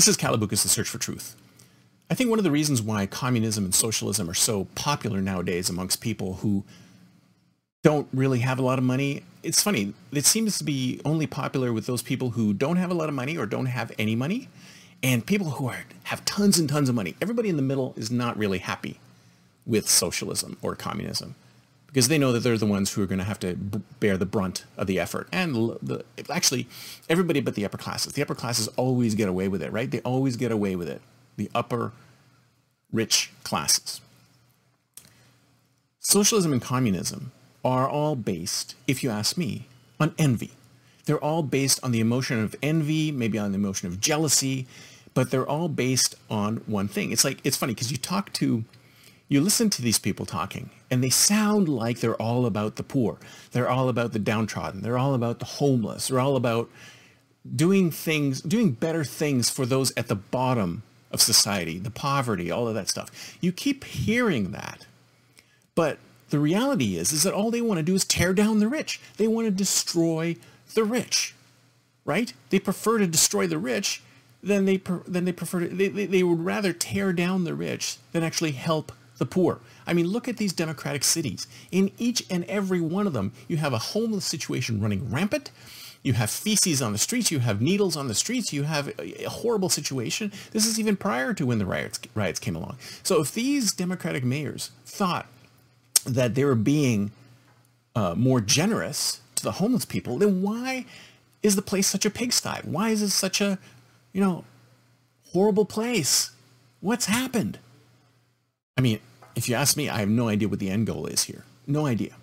[0.00, 1.36] This is Kalaboukis, The Search for Truth.
[2.08, 6.00] I think one of the reasons why communism and socialism are so popular nowadays amongst
[6.00, 6.64] people who
[7.82, 9.92] don't really have a lot of money, it's funny.
[10.10, 13.14] It seems to be only popular with those people who don't have a lot of
[13.14, 14.48] money or don't have any money
[15.02, 17.14] and people who are, have tons and tons of money.
[17.20, 19.00] Everybody in the middle is not really happy
[19.66, 21.34] with socialism or communism
[21.92, 23.54] because they know that they're the ones who are going to have to
[23.98, 25.28] bear the brunt of the effort.
[25.32, 26.68] And the, actually,
[27.08, 28.12] everybody but the upper classes.
[28.12, 29.90] The upper classes always get away with it, right?
[29.90, 31.02] They always get away with it.
[31.36, 31.90] The upper
[32.92, 34.00] rich classes.
[35.98, 37.32] Socialism and communism
[37.64, 39.66] are all based, if you ask me,
[39.98, 40.52] on envy.
[41.06, 44.66] They're all based on the emotion of envy, maybe on the emotion of jealousy,
[45.12, 47.10] but they're all based on one thing.
[47.10, 48.64] It's like, it's funny because you talk to
[49.30, 53.16] you listen to these people talking and they sound like they're all about the poor.
[53.52, 54.82] They're all about the downtrodden.
[54.82, 56.08] They're all about the homeless.
[56.08, 56.68] They're all about
[57.54, 62.66] doing things, doing better things for those at the bottom of society, the poverty, all
[62.66, 63.38] of that stuff.
[63.40, 64.86] You keep hearing that.
[65.76, 65.98] But
[66.30, 69.00] the reality is, is that all they want to do is tear down the rich.
[69.16, 70.36] They want to destroy
[70.74, 71.36] the rich,
[72.04, 72.32] right?
[72.50, 74.02] They prefer to destroy the rich
[74.42, 77.98] than they, than they prefer to, they, they, they would rather tear down the rich
[78.10, 79.60] than actually help the poor.
[79.86, 81.46] I mean, look at these democratic cities.
[81.70, 85.52] In each and every one of them, you have a homeless situation running rampant.
[86.02, 87.30] You have feces on the streets.
[87.30, 88.52] You have needles on the streets.
[88.52, 90.32] You have a horrible situation.
[90.52, 92.78] This is even prior to when the riots, riots came along.
[93.02, 95.26] So if these democratic mayors thought
[96.06, 97.12] that they were being
[97.94, 100.86] uh, more generous to the homeless people, then why
[101.42, 102.60] is the place such a pigsty?
[102.64, 103.58] Why is it such a,
[104.14, 104.44] you know,
[105.32, 106.30] horrible place?
[106.80, 107.58] What's happened?
[108.78, 109.00] I mean,
[109.34, 111.44] if you ask me, I have no idea what the end goal is here.
[111.66, 112.14] No idea.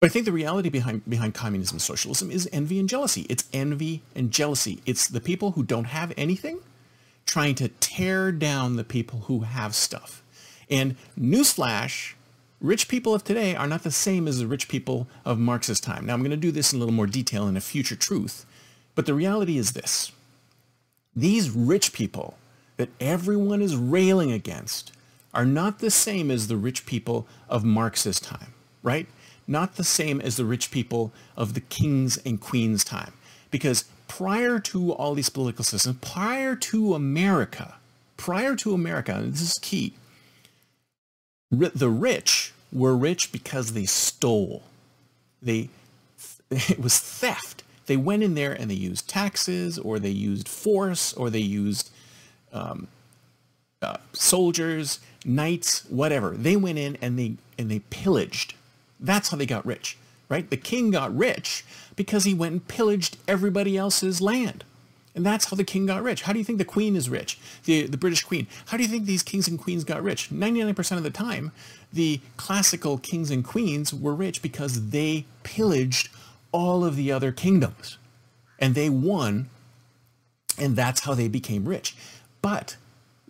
[0.00, 3.24] But I think the reality behind, behind communism and socialism is envy and jealousy.
[3.28, 4.82] It's envy and jealousy.
[4.84, 6.58] It's the people who don't have anything
[7.24, 10.22] trying to tear down the people who have stuff.
[10.68, 12.14] And newsflash,
[12.60, 16.06] rich people of today are not the same as the rich people of Marx's time.
[16.06, 18.44] Now, I'm going to do this in a little more detail in a future truth.
[18.94, 20.10] But the reality is this.
[21.14, 22.38] These rich people
[22.76, 24.92] that everyone is railing against
[25.34, 29.06] are not the same as the rich people of Marx's time, right?
[29.46, 33.14] Not the same as the rich people of the kings and queens time.
[33.50, 37.76] Because prior to all these political systems, prior to America,
[38.16, 39.94] prior to America, and this is key,
[41.50, 44.62] the rich were rich because they stole.
[45.42, 45.68] They,
[46.50, 47.62] it was theft.
[47.86, 51.90] They went in there and they used taxes or they used force or they used
[52.52, 52.88] um,
[53.82, 56.30] uh, soldiers knights, whatever.
[56.30, 58.54] They went in and they and they pillaged.
[58.98, 59.96] That's how they got rich,
[60.28, 60.48] right?
[60.48, 61.64] The king got rich
[61.96, 64.64] because he went and pillaged everybody else's land.
[65.14, 66.22] And that's how the king got rich.
[66.22, 67.38] How do you think the queen is rich?
[67.64, 68.46] The, the British queen.
[68.66, 70.30] How do you think these kings and queens got rich?
[70.30, 71.52] 99% of the time,
[71.92, 76.08] the classical kings and queens were rich because they pillaged
[76.50, 77.98] all of the other kingdoms.
[78.58, 79.50] And they won,
[80.56, 81.94] and that's how they became rich.
[82.40, 82.76] But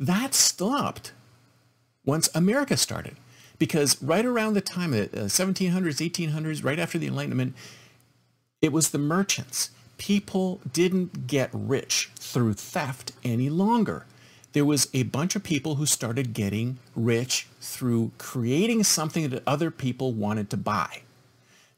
[0.03, 1.13] that stopped
[2.05, 3.17] once America started.
[3.59, 7.55] Because right around the time of the 1700s, 1800s, right after the Enlightenment,
[8.61, 9.71] it was the merchants.
[9.99, 14.05] People didn't get rich through theft any longer.
[14.53, 19.71] There was a bunch of people who started getting rich through creating something that other
[19.71, 21.03] people wanted to buy.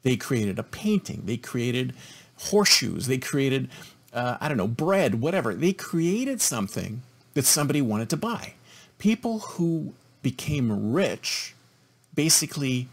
[0.01, 1.23] They created a painting.
[1.25, 1.93] They created
[2.37, 3.05] horseshoes.
[3.05, 3.69] They created,
[4.11, 5.53] uh, I don't know, bread, whatever.
[5.53, 7.03] They created something
[7.35, 8.53] that somebody wanted to buy.
[8.97, 11.53] People who became rich
[12.15, 12.87] basically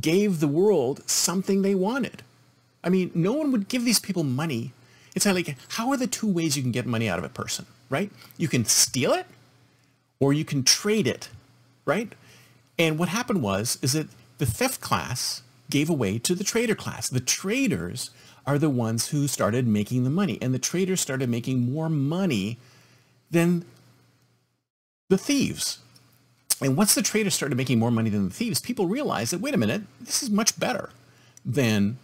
[0.00, 2.22] gave the world something they wanted.
[2.82, 4.72] I mean, no one would give these people money.
[5.14, 7.28] It's not like, how are the two ways you can get money out of a
[7.28, 8.10] person, right?
[8.36, 9.26] You can steal it
[10.20, 11.28] or you can trade it,
[11.84, 12.12] right?
[12.78, 14.06] And what happened was, is that
[14.38, 17.08] the theft class gave away to the trader class.
[17.08, 18.10] The traders
[18.46, 22.56] are the ones who started making the money and the traders started making more money
[23.30, 23.64] than
[25.08, 25.78] the thieves.
[26.60, 29.54] And once the traders started making more money than the thieves, people realized that, wait
[29.54, 30.90] a minute, this is much better
[31.44, 31.98] than,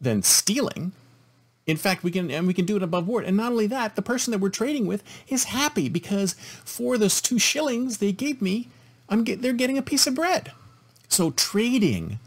[0.00, 0.92] than stealing.
[1.66, 3.24] In fact, we can, and we can do it above board.
[3.24, 7.20] And not only that, the person that we're trading with is happy because for those
[7.20, 8.68] two shillings they gave me,
[9.08, 10.52] I'm get, they're getting a piece of bread.
[11.08, 12.18] So trading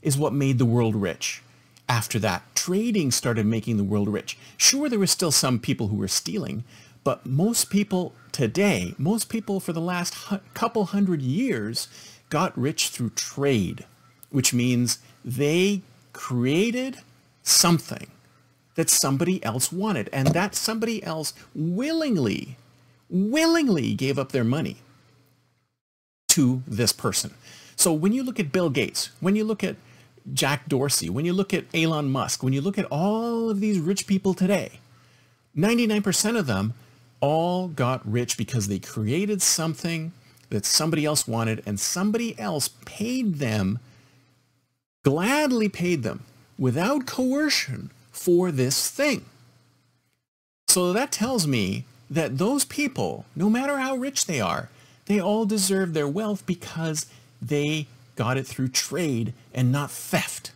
[0.00, 1.42] is what made the world rich.
[1.88, 4.38] After that, trading started making the world rich.
[4.56, 6.64] Sure, there were still some people who were stealing,
[7.04, 10.14] but most people today, most people for the last
[10.54, 11.88] couple hundred years
[12.30, 13.84] got rich through trade,
[14.30, 15.82] which means they
[16.12, 16.98] created
[17.42, 18.10] something
[18.74, 20.08] that somebody else wanted.
[20.12, 22.56] And that somebody else willingly,
[23.10, 24.76] willingly gave up their money
[26.28, 27.34] to this person.
[27.76, 29.76] So when you look at Bill Gates, when you look at
[30.32, 33.78] Jack Dorsey, when you look at Elon Musk, when you look at all of these
[33.78, 34.78] rich people today,
[35.56, 36.74] 99% of them
[37.22, 40.12] all got rich because they created something
[40.50, 43.78] that somebody else wanted and somebody else paid them,
[45.02, 46.24] gladly paid them
[46.58, 49.24] without coercion for this thing.
[50.68, 54.68] So that tells me that those people, no matter how rich they are,
[55.06, 57.06] they all deserve their wealth because
[57.40, 57.86] they
[58.16, 60.52] got it through trade and not theft.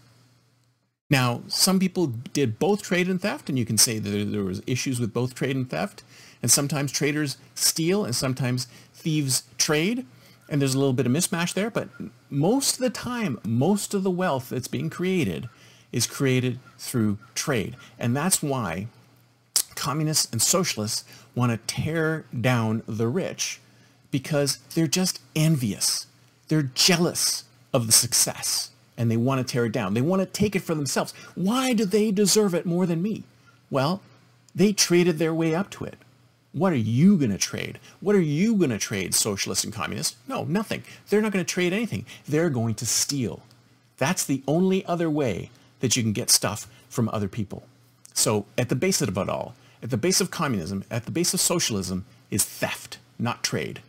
[1.09, 4.63] Now, some people did both trade and theft, and you can say that there was
[4.67, 6.03] issues with both trade and theft.
[6.43, 10.07] And sometimes traders steal and sometimes thieves trade.
[10.49, 11.89] And there's a little bit of mismatch there, but
[12.31, 15.49] most of the time, most of the wealth that's being created
[15.91, 17.77] is created through trade.
[17.99, 18.87] And that's why
[19.75, 21.05] communists and socialists
[21.35, 23.61] want to tear down the rich
[24.11, 26.07] because they're just envious.
[26.49, 29.95] They're jealous of the success and they want to tear it down.
[29.95, 31.13] They want to take it for themselves.
[31.35, 33.25] Why do they deserve it more than me?
[33.71, 34.01] Well,
[34.55, 35.99] they traded their way up to it.
[36.57, 37.79] What are you going to trade?
[38.01, 40.17] What are you going to trade, socialists and communists?
[40.27, 40.85] No, nothing.
[41.11, 42.07] They're not going to trade anything.
[42.27, 43.43] They're going to steal.
[43.99, 45.51] That's the only other way
[45.81, 47.65] that you can get stuff from other people.
[48.15, 51.35] So at the base of it all, at the base of communism, at the base
[51.35, 53.83] of socialism is theft, not trade.